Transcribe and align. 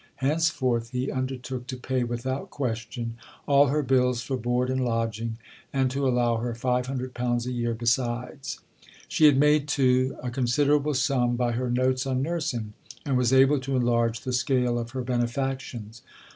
Henceforth 0.15 0.89
he 0.89 1.11
undertook 1.11 1.67
to 1.67 1.77
pay, 1.77 2.03
without 2.03 2.49
question, 2.49 3.17
all 3.47 3.67
her 3.67 3.83
bills 3.83 4.23
for 4.23 4.35
board 4.35 4.71
and 4.71 4.83
lodging, 4.83 5.37
and 5.71 5.91
to 5.91 6.07
allow 6.07 6.37
her 6.37 6.53
£500 6.53 7.45
a 7.45 7.51
year 7.51 7.75
besides. 7.75 8.61
She 9.07 9.25
had 9.27 9.37
made, 9.37 9.67
too, 9.67 10.17
a 10.23 10.31
considerable 10.31 10.95
sum 10.95 11.35
by 11.35 11.51
her 11.51 11.69
Notes 11.69 12.07
on 12.07 12.23
Nursing, 12.23 12.73
and 13.05 13.15
was 13.15 13.31
able 13.31 13.59
to 13.59 13.75
enlarge 13.75 14.21
the 14.21 14.33
scale 14.33 14.79
of 14.79 14.89
her 14.89 15.03
benefactions. 15.03 16.01